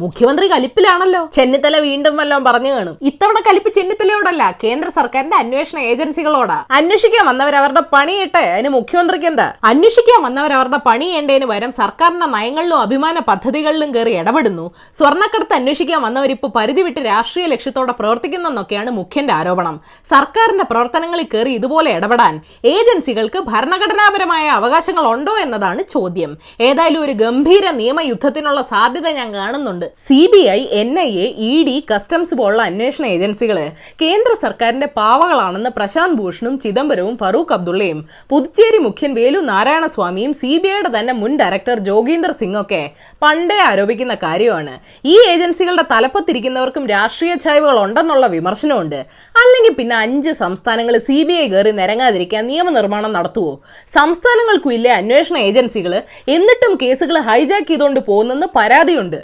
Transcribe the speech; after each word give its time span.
മുഖ്യമന്ത്രി 0.00 0.50
കലിപ്പിലാണല്ലോ. 0.50 1.28
ചെന്നിത്തല 1.36 1.78
വീണ്ടും 1.78 2.16
വല്ലതും 2.16 2.44
പറഞ്ഞു 2.44 2.70
കാണും. 2.70 2.98
ഇത്തവണ 3.02 3.34
കലിപ്പ് 3.40 3.72
ചെന്നിത്തലയോടല്ല 3.72 4.58
കേന്ദ്ര 4.64 4.88
സർക്കാരിന്റെ 4.88 5.36
അന്വേഷണ 5.36 5.78
ഏജൻസികളോടാ. 5.78 6.64
അന്വേഷിക്കാൻ 6.70 7.26
വന്നവർ 7.26 7.56
അവരുടെ 7.56 7.82
പണിയിട്ടെ 7.92 8.38
അതിന് 8.38 8.68
മുഖ്യമന്ത്രിക്ക് 8.68 9.26
എന്താ? 9.26 9.52
അന്വേഷിക്കാൻ 9.64 10.22
വന്നവർ 10.22 10.52
അവരുടെ 10.52 10.76
പണി 10.76 11.04
ചെയ്യേണ്ടതിന് 11.04 11.44
വരും 11.44 11.72
സർക്കാരിന്റെ 11.72 12.26
നയങ്ങളിലും 12.26 12.78
അഭിമാന 12.78 13.18
പദ്ധതികളിലും 13.18 13.94
കയറി 13.94 14.10
ഇടപെടുന്നു. 14.10 14.74
സ്വർണക്കടത്ത് 14.98 15.54
അന്വേഷിക്കാൻ 15.54 16.02
വന്നവർ 16.02 16.30
ഇപ്പൊ 16.30 16.48
പരിധി 16.56 16.82
വിട്ട് 16.82 17.00
രാഷ്ട്രീയ 17.00 17.46
ലക്ഷ്യത്തോടെ 17.46 17.92
പ്രവർത്തിക്കുന്നെന്നൊക്കെയാണ് 17.92 18.90
മുഖ്യന്റെ 18.90 19.34
ആരോപണം. 19.34 19.80
സർക്കാരിന്റെ 20.10 20.64
പ്രവർത്തനങ്ങളിൽ 20.64 21.28
കയറി 21.34 21.50
ഇതുപോലെ 21.50 21.90
ഇടപെടാൻ 21.92 22.40
ഏജൻസികൾക്ക് 22.64 23.38
ഭരണഘടനാപരമായ 23.38 24.48
അവകാശങ്ങൾ 24.48 25.06
ഉണ്ടോ 25.06 25.36
എന്നതാണ് 25.36 25.82
ചോദ്യം. 25.82 26.38
ഏതായാലും 26.60 27.02
ഒരു 27.02 27.12
ഗംഭീര 27.12 27.70
നിയമയുദ്ധത്തിനുള്ള 27.70 28.62
സാധ്യത 28.62 29.08
ഞാൻ 29.08 29.34
കാണുന്നുണ്ട്. 29.34 29.83
C 30.06 30.20
B 30.32 30.42
I 30.56 30.60
N 30.80 30.90
I 30.98 31.10
A 31.24 31.28
E 31.50 31.52
D 31.68 31.76
customs 31.90 32.34
പോലുള്ള 32.34 32.62
അന്വേഷണ 32.62 33.04
ഏജൻസികൾ 33.06 33.58
കേന്ദ്ര 34.02 34.32
സർക്കാരിന്റെ 34.42 34.86
പാവകളാണെന്ന് 34.98 35.70
പ്രശാന്ത് 35.76 36.18
ഭൂഷണും 36.20 36.58
ചിദംബരവും 36.58 37.16
ഫറൂഖ് 37.16 37.54
അബ്ദുള്ളയും 37.56 38.00
പുതുച്ചേരി 38.30 38.78
മുഖ്യൻ 38.78 39.14
വേലു 39.14 39.38
നാരായണസ്വാമിയും 39.38 40.32
സി 40.32 40.52
ബി 40.62 40.68
ഐയുടെ 40.68 40.90
തന്നെ 40.98 41.12
മുൻ 41.12 41.32
ഡയറക്ടർ 41.40 41.78
ജോഗീന്ദർ 41.78 42.32
സിംഗ് 42.40 42.60
ഒക്കെ 42.60 42.82
പണ്ടേ 43.22 43.58
ആരോപിക്കുന്ന 43.70 44.14
കാര്യമാണ്. 44.22 44.74
ഈ 45.04 45.16
ഏജൻസികളുടെ 45.32 45.84
തലപ്പത്തിരിക്കുന്നവർക്കും 45.92 46.86
രാഷ്ട്രീയ 46.86 47.34
ചായ്വുകൾ 47.34 47.78
ഉണ്ടെന്നുള്ള 47.84 48.26
വിമർശനമുണ്ട്. 48.26 48.98
അല്ലെങ്കിൽ 49.42 49.72
പിന്നെ 49.78 49.96
അഞ്ച് 49.96 50.32
സംസ്ഥാനങ്ങൾ 50.42 50.98
സി 50.98 51.18
ബി 51.28 51.32
ഐ 51.32 51.46
കയറി 51.48 51.70
നിരങ്ങാതിരിക്കാൻ 51.70 52.42
നിയമനിർമ്മാണം 52.46 53.12
നടത്തുവോ? 53.12 53.52
സംസ്ഥാനങ്ങൾക്കും 53.94 54.72
ഇല്ലേ 54.72 54.90
അന്വേഷണ 54.90 55.36
ഏജൻസികൾ 55.48 55.92
എന്നിട്ടും 56.28 56.72
കേസുകൾ 56.82 57.16
ഹൈജാക്ക് 57.28 57.68
ചെയ്തുകൊണ്ട് 57.68 58.00
പോകുന്നെന്ന് 58.00 58.46
പരാതിയുണ്ട്. 58.56 59.18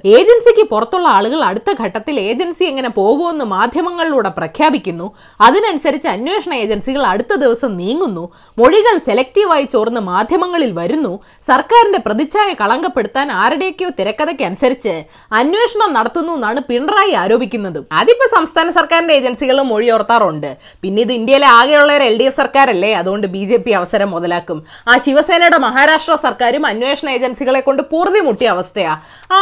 ഏജൻസിക്ക് 0.50 0.70
പുറത്തുള്ള 0.70 1.08
ആളുകൾ 1.16 1.40
അടുത്ത 1.48 1.70
ഘട്ടത്തിൽ 1.82 2.14
ഏജൻസി 2.28 2.64
എങ്ങനെ 2.70 2.88
പോകുമെന്ന് 2.96 3.44
മാധ്യമങ്ങളിലൂടെ 3.52 4.30
പ്രഖ്യാപിക്കുന്നു. 4.38 5.06
അതിനനുസരിച്ച് 5.46 6.08
അന്വേഷണ 6.12 6.52
ഏജൻസികൾ 6.62 7.02
അടുത്ത 7.10 7.32
ദിവസം 7.42 7.70
നീങ്ങുന്നു. 7.80 8.24
മൊഴികൾ 8.60 8.94
സെലക്റ്റീവായി 9.08 9.66
ചോർന്ന് 9.74 10.00
മാധ്യമങ്ങളിൽ 10.08 10.72
വരുന്നു. 10.78 11.12
സർക്കാരിന്റെ 11.50 12.00
പ്രതിച്ഛായ 12.06 12.48
കളങ്കപ്പെടുത്താൻ 12.60 13.30
ആരുടെയൊക്കെയോ 13.42 13.90
തിരക്കഥയ്ക്കനുസരിച്ച് 14.00 14.94
അന്വേഷണം 15.40 15.92
നടത്തുന്നു 15.98 16.34
എന്നാണ് 16.38 16.62
പിണറായി 16.70 17.14
ആരോപിക്കുന്നത്. 17.22 17.78
അതിപ്പോ 18.00 18.28
സംസ്ഥാന 18.36 18.70
സർക്കാരിന്റെ 18.78 19.14
ഏജൻസികളും 19.20 19.68
മൊഴിയോർത്താറുണ്ട് 19.74 20.50
പിന്നെ 20.82 21.06
ഇത് 21.06 21.14
ഇന്ത്യയിലെ 21.20 21.48
ആകെയുള്ള 21.60 21.92
എൽ 22.08 22.18
ഡി 22.22 22.26
എഫ് 22.30 22.38
സർക്കാരല്ലേ? 22.42 22.92
അതുകൊണ്ട് 23.02 23.28
ബി 23.36 23.44
ജെ 23.52 23.60
പി 23.68 23.74
അവസരം 23.82 24.10
മുതലാക്കും. 24.16 24.60
ആ 24.88 24.96
ശിവസേനയുടെ 25.06 25.60
മഹാരാഷ്ട്ര 25.68 26.18
സർക്കാരും 26.26 26.66
അന്വേഷണ 26.72 27.08
ഏജൻസികളെ 27.18 27.62
കൊണ്ട് 27.70 27.84
പൂർതി 27.94 28.22
മുട്ടിയ 28.28 28.50
അവസ്ഥയാ. 28.56 28.92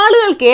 ആളുകൾക്ക് 0.03 0.45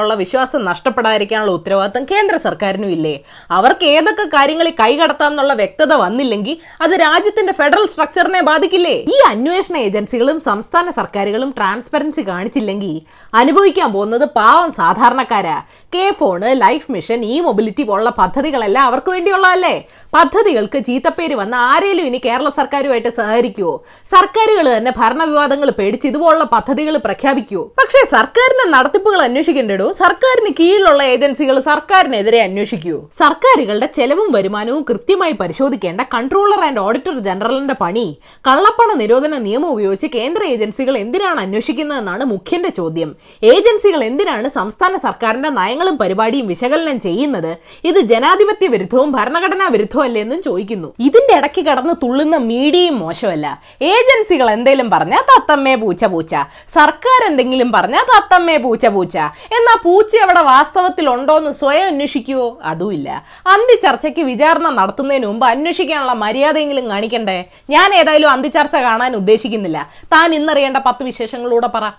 ഏജൻസിയിലുള്ള 0.00 0.14
വിശ്വാസം 0.14 0.64
നഷ്ടപ്പെടാതിരിക്കാനുള്ള 0.64 1.52
ഉത്തരവാദിത്തം 1.52 2.04
കേന്ദ്ര 2.10 2.36
സർക്കാരിനും 2.36 2.90
ഇല്ലേ? 2.90 3.20
അവർക്ക് 3.50 3.84
ഏതൊക്കെ 3.84 4.22
കാര്യങ്ങളിൽ 4.22 4.72
കൈകടത്താം 4.80 5.30
എന്നുള്ള 5.30 5.54
വ്യക്തത 5.54 5.92
വന്നില്ലെങ്കിൽ 5.94 6.56
അത് 6.82 6.90
രാജ്യത്തിന്റെ 6.90 7.52
ഫെഡറൽ 7.52 7.86
സ്ട്രക്ചറിനെ 7.86 8.42
ബാധിക്കില്ലേ? 8.42 8.96
ഈ 9.14 9.16
അന്വേഷണ 9.28 9.76
ഏജൻസികളും 9.76 10.40
സംസ്ഥാന 10.40 10.90
സർക്കാരുകളും 10.90 11.54
ട്രാൻസ്പെറൻസി 11.56 12.22
കാണിച്ചില്ലെങ്കിൽ 12.28 13.00
അനുഭവിക്കാൻ 13.34 13.92
പോകുന്നത് 13.92 14.24
പാവം 14.24 14.72
സാധാരണക്കാരാ. 14.72 15.62
K 15.94 16.10
phone 16.18 16.60
life 16.60 16.92
mission 16.92 17.24
E 17.24 17.40
mobility 17.40 17.82
പോലുള്ള 17.82 18.10
പദ്ധതികളെല്ലാം 18.10 18.84
അവർക്ക് 18.84 19.10
വേണ്ടിയുള്ളതല്ലേ? 19.10 19.76
പദ്ധതികൾക്ക് 20.14 20.84
ചീത്തപ്പേര് 20.84 21.34
വന്ന 21.34 21.54
ആരേലും 21.54 22.06
ഇനി 22.06 22.20
കേരള 22.24 22.48
സർക്കാരുമായിട്ട് 22.48 23.08
സഹകരിക്കുവോ? 23.08 23.84
സർക്കാരുകൾ 24.10 24.76
തന്നെ 24.76 24.92
ഭരണവിവാദങ്ങൾ 24.98 25.70
പേടിച്ച് 25.70 26.06
ഇതുപോലുള്ള 26.08 26.44
പദ്ധതികൾ 26.44 26.96
പ്രഖ്യാപിക്കുവോ? 26.96 27.64
പക്ഷേ 27.78 28.00
സർക്കാരിന്റെ 28.10 28.66
നടത്തിപ്പുകൾ 28.76 29.22
അന്വേഷിക്കേണ്ടടോ? 29.22 29.89
സർക്കാരിന് 29.98 30.54
കീഴിലുള്ള 30.60 31.02
ഏജൻസികൾ 31.02 31.60
സർക്കാരിനെതിരെ 31.60 32.40
അന്വേഷിക്കൂ. 32.40 33.08
സർക്കാരുകളുടെ 33.18 33.86
ചെലവും 33.86 34.32
വരുമാനവും 34.32 34.86
കൃത്യമായി 34.90 35.32
പരിശോധിക്കേണ്ട 35.32 36.00
കൺട്രോളർ 36.00 36.64
ആൻഡ് 36.64 36.80
ഓഡിറ്റർ 36.80 37.18
ജനറലിന്റെ 37.18 37.74
പണി. 37.80 38.18
കള്ളപ്പണ 38.46 38.92
നിരോധന 38.92 39.38
നിയമം 39.38 39.70
ഉപയോഗിച്ച് 39.70 40.06
കേന്ദ്ര 40.06 40.44
ഏജൻസികൾ 40.44 40.98
എന്തിനാണ് 40.98 41.40
അന്വേഷിക്കുന്നതെന്നാണ് 41.40 42.24
മുഖ്യന്റെ 42.24 42.68
ചോദ്യം. 42.68 43.16
ഏജൻസികൾ 43.42 44.04
എന്തിനാണ് 44.04 44.48
സംസ്ഥാന 44.48 44.96
സർക്കാരിന്റെ 44.96 45.48
നയങ്ങളും 45.48 45.98
പരിപാടിയും 45.98 46.46
വിശകലനം 46.46 47.00
ചെയ്യുന്നത്? 47.00 47.56
ഇത് 47.84 48.00
ജനാധിപത്യ 48.00 48.66
വിരുദ്ധവും 48.66 49.12
ഭരണഘടനാ 49.12 49.68
വിരുദ്ധവും 49.68 50.04
അല്ലെന്നും 50.04 50.42
ചോദിക്കുന്നു. 50.42 50.94
ഇതിന്റെ 51.00 51.36
ഇടയ്ക്ക് 51.36 51.64
കടന്ന് 51.64 51.94
തുള്ളുന്ന 52.02 52.36
മീഡിയയും 52.36 52.98
മോശമല്ല. 52.98 53.62
ഏജൻസികൾ 53.82 54.50
എന്തെങ്കിലും 54.50 54.90
പറഞ്ഞാൽ 54.90 55.22
തത്തമ്മേ 55.22 55.74
പൂച്ച 55.74 56.04
പൂച്ച. 56.04 56.34
സർക്കാർ 56.74 57.30
എന്തെങ്കിലും 57.30 57.72
പറഞ്ഞാൽ 57.72 58.04
തത്തമ്മേ 58.04 58.56
പൂച്ച 58.56 58.86
പൂച്ച. 58.86 59.18
എന്നാ 59.58 59.79
പൂച്ച 59.84 60.16
അവിടെ 60.16 60.40
വാസ്തവത്തിൽ 60.40 61.10
ഉണ്ടോ 61.10 61.38
എന്ന് 61.38 61.50
സ്വയം 61.50 61.86
അന്വേഷിക്കുവോ? 61.86 62.58
അതുമില്ല. 62.62 63.24
അന്തി 63.46 63.80
ചർച്ചയ്ക്ക് 63.80 64.20
വിചാരണ 64.20 64.68
നടത്തുന്നതിന് 64.68 65.26
മുമ്പ് 65.26 65.46
അന്വേഷിക്കാനുള്ള 65.46 66.12
മര്യാദയെങ്കിലും 66.12 66.88
കാണിക്കണ്ടേ? 66.90 67.44
ഞാൻ 67.70 67.94
ഏതായാലും 67.94 68.30
അന്തി 68.30 68.48
ചർച്ച 68.48 68.76
കാണാൻ 68.76 69.16
ഉദ്ദേശിക്കുന്നില്ല. 69.16 69.90
താൻ 70.04 70.34
ഇന്നറിയേണ്ട 70.34 70.76
പത്ത് 70.76 71.02
വിശേഷങ്ങളൂടെ 71.02 71.66
പറ. 71.66 71.92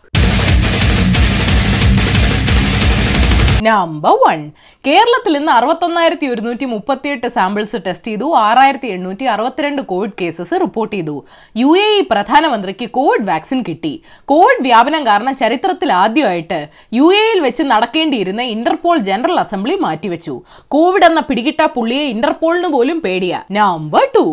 നമ്പർ 3.63 4.11
വൺ 4.11 4.51
കേരളത്തിൽ 4.83 5.33
ഇന്ന് 5.37 5.51
അറുപത്തൊന്നായിരത്തി 5.55 6.27
ഒരുന്നൂറ്റി 6.33 6.65
മുപ്പത്തിയെട്ട് 6.71 7.27
സാമ്പിൾസ് 7.35 7.79
ടെസ്റ്റ് 7.87 8.11
ചെയ്തു 8.11 8.27
ആറായിരത്തി 8.43 8.87
എണ്ണൂറ്റി 8.93 9.25
അറുപത്തിരണ്ട് 9.33 9.81
കോവിഡ് 9.91 10.15
കേസസ് 10.21 10.55
റിപ്പോർട്ട് 10.63 10.93
ചെയ്തു. 10.95 11.15
യു 11.61 11.71
എ 11.81 11.89
ഇ 11.97 11.99
പ്രധാനമന്ത്രിക്ക് 12.11 12.85
കോവിഡ് 12.97 13.27
വാക്സിൻ 13.27 13.59
കിട്ടി. 13.67 13.91
കോവിഡ് 14.31 14.63
വ്യാപനം 14.67 15.01
കാരണം 15.09 15.33
ചരിത്രത്തിൽ 15.41 15.89
ആദ്യമായിട്ട് 16.03 16.59
യു 16.99 17.09
എയിൽ 17.19 17.41
വെച്ച് 17.45 17.65
നടക്കേണ്ടിയിരുന്ന 17.73 18.45
ഇന്റർപോൾ 18.55 18.97
ജനറൽ 19.09 19.37
അസംബ്ലി 19.43 19.75
മാറ്റിവെച്ചു. 19.85 20.33
കോവിഡ് 20.75 21.07
എന്ന 21.09 21.23
പിടികിട്ട 21.29 21.61
പുള്ളിയെ 21.75 22.07
ഇന്റർപോളിന് 22.15 22.71
പോലും 22.77 22.97
പേടിയ. 23.05 23.43
നമ്പർ 23.59 24.07
ടു 24.15 24.25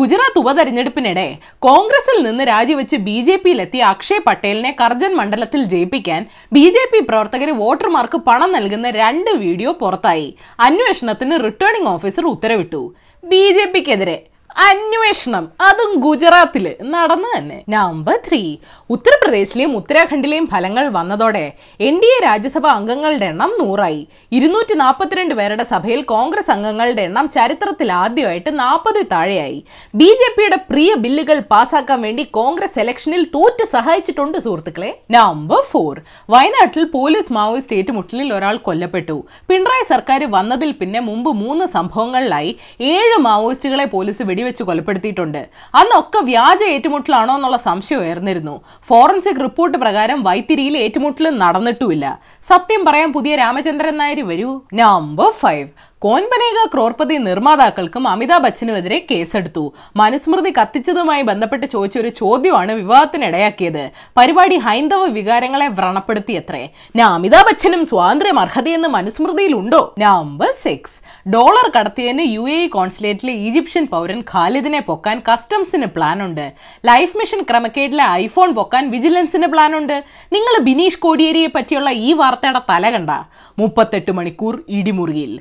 ഗുജറാത്ത് 0.00 0.38
ഉപതെരഞ്ഞെടുപ്പിനിടെ 0.42 1.26
കോൺഗ്രസിൽ 1.68 2.18
നിന്ന് 2.26 2.44
രാജിവെച്ച് 2.52 2.96
ബി 3.06 3.16
ജെ 3.26 3.38
പിയിലെത്തിയ 3.46 3.82
അക്ഷയ് 3.94 4.26
പട്ടേലിനെ 4.26 4.74
കർജൻ 4.82 5.14
മണ്ഡലത്തിൽ 5.20 5.62
ജയിപ്പിക്കാൻ 5.72 6.20
ബി 6.56 6.66
ജെ 6.74 6.84
പി 6.92 7.00
പ്രവർത്തകർ 7.08 7.50
വോട്ടർമാർക്ക് 7.62 8.20
പണം 8.28 8.52
നൽകുന്ന 8.58 8.90
രണ്ട് 9.00 9.32
വീഡിയോ 9.42 9.70
പുറത്തായി. 9.92 10.36
അന്വേഷണത്തിന് 10.60 11.44
റിട്ടേണിംഗ് 11.44 11.88
ഓഫീസർ 11.88 12.24
ഉത്തരവിട്ടു. 12.26 12.94
ബി 13.24 13.40
ജെ 13.52 13.64
പിക്കെതിരെ 13.74 14.16
അന്വേഷണം. 14.56 15.48
അതും 15.60 16.00
ഗുജറാത്തിൽ. 16.00 16.74
നടന്നു 16.82 17.38
തന്നെ. 17.38 17.64
നമ്പർ 17.68 18.18
ത്രീ 18.28 18.56
ഉത്തർപ്രദേശിലെയും 18.90 19.76
ഉത്തരാഖണ്ഡിലെയും 19.76 20.46
ഫലങ്ങൾ 20.46 20.88
വന്നതോടെ 20.88 21.52
എൻ 21.80 22.00
ഡി 22.00 22.06
എ 22.06 22.24
രാജ്യസഭ 22.24 22.66
അംഗങ്ങളുടെ 22.66 23.26
എണ്ണം 23.26 23.52
നൂറായി. 23.60 24.06
ഇരുന്നൂറ്റി 24.32 24.74
നാൽപ്പത്തിരണ്ട് 24.74 25.34
പേരുടെ 25.34 25.64
സഭയിൽ 25.64 26.02
കോൺഗ്രസ് 26.02 26.50
അംഗങ്ങളുടെ 26.50 27.02
എണ്ണം 27.02 27.28
ചരിത്രത്തിൽ 27.28 27.92
ആദ്യമായിട്ട് 27.92 28.58
നാൽപ്പത് 28.58 29.06
താഴെയായി. 29.12 29.64
ബി 29.94 30.04
ജെ 30.04 30.34
പിയുടെ 30.38 30.56
പ്രിയ 30.70 30.94
ബില്ലുകൾ 30.94 31.38
പാസാക്കാൻ 31.38 32.02
വേണ്ടി 32.02 32.22
കോൺഗ്രസ് 32.22 32.80
ഇലക്ഷനിൽ 32.80 33.24
തോറ്റ് 33.24 33.66
സഹായിച്ചിട്ടുണ്ട് 33.72 34.38
സുഹൃത്തുക്കളെ. 34.38 34.98
നമ്പർ 35.10 35.62
ഫോർ 35.70 36.00
വയനാട്ടിൽ 36.30 36.84
പോലീസ് 36.84 37.32
മാവോയിസ്റ്റ് 37.32 37.76
ഏറ്റുമുട്ടലിൽ 37.76 38.34
ഒരാൾ 38.34 38.56
കൊല്ലപ്പെട്ടു. 38.56 39.24
പിണറായി 39.48 39.84
സർക്കാർ 39.88 40.30
വന്നതിൽ 40.30 40.72
പിന്നെ 40.72 41.00
മുമ്പ് 41.00 41.32
മൂന്ന് 41.32 41.66
സംഭവങ്ങളിലായി. 41.66 42.58
ഏഴ് 42.80 43.18
മാവോയിസ്റ്റുകളെ 43.18 43.84
പോലീസ് 43.84 44.22
വെടിവെച്ച് 44.42 44.62
കൊലപ്പെടുത്തിയിട്ടുണ്ട്. 44.68 45.42
അന്നൊക്കെ 45.80 46.20
വ്യാജ 46.30 46.62
ഏറ്റുമുട്ടലാണോ 46.74 47.34
എന്നുള്ള 47.38 47.58
സംശയം 47.68 48.00
ഉയർന്നിരുന്നു. 48.04 48.54
ഫോറൻസിക് 48.88 49.44
റിപ്പോർട്ട് 49.46 49.78
പ്രകാരം 49.84 50.18
വൈത്തിരിയിൽ 50.28 50.76
ഏറ്റുമുട്ടൽ 50.84 51.28
നടന്നിട്ടുമില്ല. 51.42 52.06
സത്യം 52.50 52.82
പറയാൻ 52.88 53.10
പുതിയ 53.16 53.32
രാമചന്ദ്രൻ 53.42 53.96
നായർ 54.02 54.20
വരൂ. 54.32 54.50
Number 54.82 55.30
five. 55.42 55.68
കോൻപനേക 56.04 56.60
ക്രോർപതി 56.72 57.16
നിർമ്മാതാക്കൾക്കും 57.24 58.04
അമിതാഭ് 58.12 58.42
ബച്ചനുമെതിരെ 58.44 58.96
കേസെടുത്തു. 59.10 59.62
മനുസ്മൃതി 60.00 60.50
കത്തിച്ചതുമായി 60.56 61.22
ബന്ധപ്പെട്ട് 61.28 61.66
ചോദിച്ച 61.74 61.96
ഒരു 62.02 62.10
ചോദ്യമാണ് 62.20 62.72
വിവാദത്തിനിടയാക്കിയത് 62.78 63.84
പരിപാടി 64.18 64.56
ഹൈന്ദവ 64.64 65.02
വികാരങ്ങളെ 65.18 65.68
വ്രണപ്പെടുത്തിയത്രേ. 65.78 66.62
ഞാൻ 66.96 67.08
അമിതാഭ് 67.18 67.46
ബച്ചനും 67.50 67.84
സ്വാതന്ത്ര്യം 67.90 68.40
അർഹതയെന്ന് 68.44 68.90
മനുസ്മൃതിയിലുണ്ടോ? 68.96 69.82
നമ്പർ 70.04 70.50
സിക്സ് 70.64 70.98
ഡോളർ 71.34 71.66
കടത്തിയതിന് 71.76 72.24
യു 72.36 72.44
എ 72.56 72.58
കോൺസുലേറ്റിലെ 72.74 73.32
ഈജിപ്ഷ്യൻ 73.46 73.84
പൗരൻ 73.92 74.20
ഖാലിദിനെ 74.32 74.80
പൊക്കാൻ 74.88 75.16
കസ്റ്റംസിന് 75.28 75.88
പ്ലാൻ 75.96 76.18
ഉണ്ട് 76.26 76.46
ലൈഫ് 76.90 77.14
മിഷൻ 77.18 77.40
ക്രമക്കേടിലെ 77.50 78.04
ഐഫോൺ 78.24 78.50
പൊക്കാൻ 78.58 78.90
വിജിലൻസിന് 78.96 79.48
പ്ലാൻ 79.54 79.72
ഉണ്ട് 79.80 79.96
നിങ്ങൾ 80.36 80.54
ബിനീഷ് 80.68 81.02
കോടിയേരിയെ 81.06 81.50
പറ്റിയുള്ള 81.56 81.90
ഈ 82.08 82.12
വാർത്തയുടെ 82.22 82.62
തല 82.70 82.90
കണ്ട 82.96 83.10
മുപ്പത്തെട്ട് 83.58 84.12
മണിക്കൂർ 84.18 84.54
ഇടിമുറിയിൽ. 84.78 85.32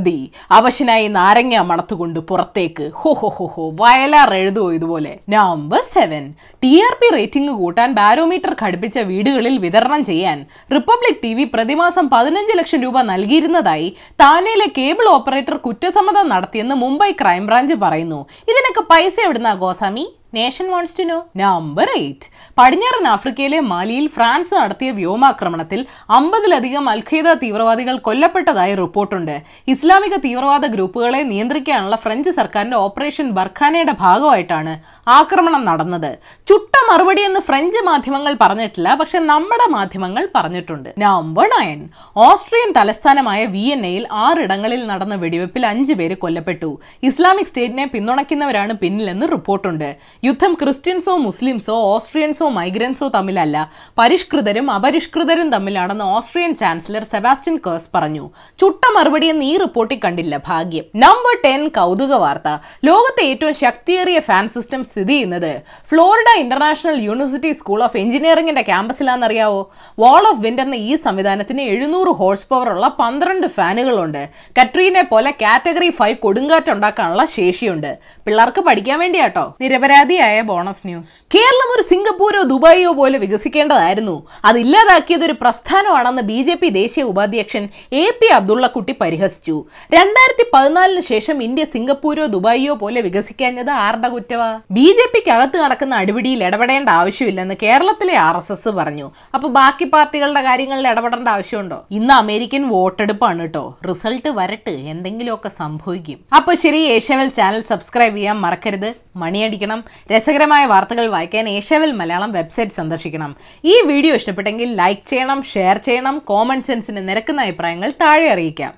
ഛർദി 0.00 0.18
അവശനായി 0.56 1.06
നാരങ്ങ 1.16 1.62
മണത്തുകൊണ്ട് 1.70 2.18
പുറത്തേക്ക്. 2.28 2.84
ഹോ 3.00 3.10
ഹോ 3.20 3.28
ഹോ 3.36 3.46
ഹോ. 3.54 3.64
വയലാർ 3.80 4.30
എഴുതുമോ 4.34 4.68
ഇതുപോലെ? 4.76 5.12
Number 5.34 5.82
seven 5.94 6.22
T 6.62 6.70
R 6.86 6.94
P 7.00 7.08
rating 7.16 7.52
കൂട്ടാൻ 7.60 7.90
ബാരോമീറ്റർ 7.98 8.52
ഘടിപ്പിച്ച 8.62 8.98
വീടുകളിൽ 9.10 9.56
വിതരണം 9.64 10.04
ചെയ്യാൻ 10.10 10.38
റിപ്പബ്ലിക് 10.76 11.20
ടി 11.24 11.32
വി 11.34 11.44
പ്രതിമാസം 11.54 12.08
പതിനഞ്ച് 12.14 12.56
ലക്ഷം 12.60 12.82
രൂപ 12.86 13.02
നൽകിയിരുന്നതായി 13.12 13.90
താനെയിലെ 14.22 14.68
കേബിൾ 14.78 15.08
ഓപ്പറേറ്റർ 15.16 15.56
കുറ്റസമ്മതം 15.66 16.28
നടത്തിയെന്ന് 16.34 16.74
മുംബൈ 16.84 17.10
ക്രൈംബ്രാഞ്ച് 17.20 17.74
പറയുന്നു. 17.84 18.22
ഇതിനൊക്കെ 18.52 18.84
പൈസ 18.94 19.16
എവിടുന്നാ 19.26 19.54
Goswami? 19.64 20.06
Nation 20.36 20.66
wants 20.72 20.96
to 20.98 21.04
know 21.10 21.16
number 21.40 21.88
eight. 22.00 22.26
പടിഞ്ഞാറൻ 22.58 23.06
ആഫ്രിക്കയിലെ 23.12 23.60
മാലിയിൽ 23.70 24.04
ഫ്രാൻസ് 24.16 24.52
നടത്തിയ 24.54 24.90
വ്യോമാക്രമണത്തിൽ 24.98 25.80
അമ്പതിലധികം 26.18 26.84
അൽഖയ്ദ 26.92 27.28
തീവ്രവാദികൾ 27.42 27.96
കൊല്ലപ്പെട്ടതായി 28.06 28.74
റിപ്പോർട്ടുണ്ട്. 28.82 29.34
ഇസ്ലാമിക 29.74 30.16
തീവ്രവാദ 30.26 30.64
ഗ്രൂപ്പുകളെ 30.74 31.22
നിയന്ത്രിക്കാനുള്ള 31.32 31.96
ഫ്രഞ്ച് 32.04 32.30
സർക്കാരിന്റെ 32.30 32.76
ഓപ്പറേഷൻ 32.76 33.28
ബർഖാനയുടെ 33.38 33.94
ഭാഗമായിട്ടാണ് 34.04 34.74
ആക്രമണം 35.18 35.62
നടന്നത്. 35.68 36.10
ചുട്ട 36.48 36.74
മറുപടി 36.88 37.22
എന്ന് 37.28 37.40
ഫ്രഞ്ച് 37.48 37.80
മാധ്യമങ്ങൾ 37.88 38.32
പറഞ്ഞിട്ടില്ല 38.40 38.88
പക്ഷെ 39.00 39.18
നമ്മുടെ 39.30 39.66
മാധ്യമങ്ങൾ 39.76 40.24
പറഞ്ഞിട്ടുണ്ട്. 40.36 40.88
നമ്പർ 41.04 41.46
നയൻ 41.54 41.80
ഓസ്ട്രിയൻ 42.26 42.70
തലസ്ഥാനമായ 42.78 43.40
വിയന്നയിൽ 43.54 44.04
ആറിടങ്ങളിൽ 44.24 44.82
നടന്ന 44.90 45.14
വെടിവെപ്പിൽ 45.22 45.64
അഞ്ചു 45.66 45.94
പേര് 46.00 46.16
കൊല്ലപ്പെട്ടു. 46.24 46.70
ഇസ്ലാമിക് 47.10 47.50
സ്റ്റേറ്റിനെ 47.50 47.86
പിന്തുണയ്ക്കുന്നവരാണ് 47.94 48.74
പിന്നിലെന്ന് 48.82 49.28
റിപ്പോർട്ടുണ്ട്. 49.34 49.88
യുദ്ധം 50.24 50.54
ക്രിസ്ത്യൻസോ 50.62 51.14
മുസ്ലിംസോ 51.26 51.76
ഓസ്ട്രിയൻസോ 51.94 52.48
മൈഗ്രൻസോ 52.58 53.08
തമ്മിലല്ല. 53.16 53.56
പരിഷ്കൃതരും 53.98 54.70
അപരിഷ്കൃതരും 54.76 55.50
തമ്മിലാണെന്ന് 55.56 56.06
ഓസ്ട്രിയൻ 56.16 56.54
ചാൻസലർ 56.62 57.04
സെബാസ്റ്റ്യൻ 57.14 57.58
കേഴ്സ് 57.66 57.90
പറഞ്ഞു. 57.94 58.26
ചുട്ട 58.60 58.82
മറുപടി 58.96 59.26
എന്ന് 59.34 59.44
ഈ 59.52 59.54
റിപ്പോർട്ടിൽ 59.64 60.00
കണ്ടില്ല 60.04 60.34
ഭാഗ്യം. 60.50 60.84
നമ്പർ 61.04 61.36
ടെൻ 61.44 61.62
കൗതുക 61.78 62.14
വാർത്ത 62.24 62.48
ലോകത്തെ 62.90 63.22
ഏറ്റവും 63.30 63.54
ശക്തിയേറിയ 63.64 64.18
ഫാൻ 64.28 64.44
സിസ്റ്റം 64.56 64.82
സ്ഥിതി 65.00 65.12
ചെയ്യുന്നത്? 65.12 65.60
Florida 65.90 66.38
International 66.38 67.00
University 67.00 67.52
School 67.52 67.82
of 67.82 67.96
എഞ്ചിനീയറിംഗിന്റെ 67.96 68.62
ക്യാമ്പസിലാണെന്നറിയാവോ? 68.62 69.70
വാൾ 69.98 70.28
ഓഫ് 70.28 70.40
വിൻഡ് 70.40 70.60
എന്ന 70.60 70.74
ഈ 70.74 70.96
സംവിധാനത്തിന് 70.96 71.60
എഴുന്നൂറ് 71.60 72.08
ഹോഴ്സ് 72.08 72.46
പവർ 72.48 72.68
ഉള്ള 72.68 72.96
പന്ത്രണ്ട് 72.98 73.46
ഫാനുകളുണ്ട്. 73.46 74.28
കട്രീനെ 74.60 75.02
പോലെ 75.02 75.30
കാറ്റഗറി 75.30 75.90
ഫൈവ് 75.90 76.16
കൊടുങ്കാറ്റ് 76.16 76.70
ഉണ്ടാക്കാനുള്ള 76.70 77.24
ശേഷിയുണ്ട്. 77.24 77.98
പിള്ളേർക്ക് 78.26 78.60
പഠിക്കാൻ 78.60 78.98
വേണ്ടിയാട്ടോ. 78.98 79.54
നിരപരാധിയായ 79.60 80.40
ബോണസ് 80.40 80.86
ന്യൂസ്. 80.86 81.24
കേരളം 81.34 81.70
ഒരു 81.76 81.82
സിംഗപ്പൂരോ 81.88 82.42
ദുബായിയോ 82.42 82.92
പോലെ 82.92 83.18
വികസിക്കേണ്ടതായിരുന്നു. 83.18 84.26
അതില്ലാതാക്കിയത് 84.44 85.24
ഒരു 85.24 85.36
പ്രസ്ഥാനമാണെന്ന് 85.40 86.22
ബി 86.22 86.42
ജെ 86.42 86.54
പി 86.54 86.68
ദേശീയ 86.68 87.04
ഉപാധ്യക്ഷൻ 87.04 87.68
എ 87.92 88.10
പി 88.10 88.26
അബ്ദുള്ളക്കുട്ടി 88.26 88.96
പരിഹസിച്ചു. 89.00 89.64
രണ്ടായിരത്തി 89.84 90.46
പതിനാലിന് 90.54 91.02
ശേഷം 91.02 91.42
ഇന്ത്യ 91.42 91.64
സിംഗപ്പൂരോ 91.64 92.26
ദുബായിയോ 92.26 92.74
പോലെ 92.74 93.00
വികസിക്കാഞ്ഞത് 93.00 93.70
ആരുടെ 93.70 94.08
കുറ്റവാ? 94.08 94.60
ബി 94.80 94.90
ജെ 94.98 95.04
പിക്ക് 95.12 95.30
അകത്ത് 95.34 95.56
നടക്കുന്ന 95.62 95.94
അടിപിടിയിൽ 96.02 96.40
ഇടപെടേണ്ട 96.46 96.88
ആവശ്യമില്ലെന്ന് 97.00 97.54
കേരളത്തിലെ 97.62 98.14
ആർ 98.26 98.36
എസ് 98.40 98.52
എസ് 98.54 98.70
പറഞ്ഞു. 98.76 99.06
അപ്പൊ 99.34 99.46
ബാക്കി 99.56 99.86
പാർട്ടികളുടെ 99.94 100.42
കാര്യങ്ങളിൽ 100.46 100.86
ഇടപെടേണ്ട 100.90 101.28
ആവശ്യമുണ്ടോ? 101.32 101.78
ഇന്ന് 101.98 102.14
അമേരിക്കൻ 102.22 102.62
വോട്ടെടുപ്പാണ് 102.74 103.40
കേട്ടോ 103.44 103.64
റിസൾട്ട് 103.88 104.30
വരട്ട്. 104.38 104.74
എന്തെങ്കിലുമൊക്കെ 104.92 105.50
സംഭവിക്കും. 105.60 106.18
അപ്പൊ 106.38 106.54
ശരി 106.64 106.80
ഏഷ്യാവൽ 106.94 107.28
ചാനൽ 107.38 107.60
സബ്സ്ക്രൈബ് 107.70 108.16
ചെയ്യാൻ 108.20 108.38
മറക്കരുത്. 108.44 108.90
മണിയടിക്കണം. 109.22 109.82
രസകരമായ 110.12 110.64
വാർത്തകൾ 110.72 111.06
വായിക്കാൻ 111.16 111.48
ഏഷ്യാവൽ 111.56 111.92
മലയാളം 112.00 112.32
വെബ്സൈറ്റ് 112.38 112.78
സന്ദർശിക്കണം. 112.80 113.32
ഈ 113.72 113.76
വീഡിയോ 113.92 114.14
ഇഷ്ടപ്പെട്ടെങ്കിൽ 114.20 114.70
ലൈക്ക് 114.82 115.06
ചെയ്യണം 115.12 115.40
ഷെയർ 115.54 115.78
ചെയ്യണം 115.88 116.18
കോമൺ 116.32 116.60
സെൻസിന് 116.70 117.02
നിരക്കുന്ന 117.08 117.48
അഭിപ്രായങ്ങൾ 117.48 117.90
താഴെ 118.04 118.28
അറിയിക്കാം. 118.36 118.72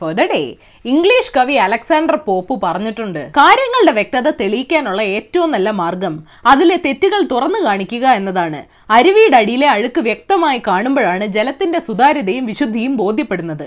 ഫോർ 0.00 0.12
ദ 0.20 0.28
ഡേ 0.34 0.42
ഇംഗ്ലീഷ് 0.84 1.32
കവി 1.34 1.56
അലക്സാണ്ടർ 1.64 2.16
പോപ്പ് 2.28 2.54
പറഞ്ഞിട്ടുണ്ട് 2.62 3.20
കാര്യങ്ങളുടെ 3.38 3.92
വ്യക്തത 3.98 4.28
തെളിയിക്കാനുള്ള 4.40 5.02
ഏറ്റവും 5.16 5.50
നല്ല 5.54 5.70
മാർഗം 5.80 6.14
അതിലെ 6.52 6.76
തെറ്റുകൾ 6.86 7.20
തുറന്നു 7.32 7.60
കാണിക്കുക 7.66 8.06
എന്നതാണ്. 8.20 8.60
അരുവിയുടെ 8.96 9.38
അടിയിലെ 9.42 9.68
അഴുക്ക് 9.76 10.02
വ്യക്തമായി 10.08 10.60
കാണുമ്പോഴാണ് 10.68 11.26
ജലത്തിന്റെ 11.36 11.80
സുതാര്യതയും 11.88 12.46
വിശുദ്ധിയും 12.52 12.94
ബോധ്യപ്പെടുന്നത്. 13.02 13.66